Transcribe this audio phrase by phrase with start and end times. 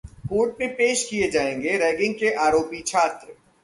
[0.29, 3.33] court में पेश किए जाएंगे रैंगिग के आरोपी छात्र